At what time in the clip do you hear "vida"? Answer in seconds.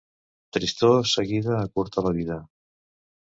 2.21-2.39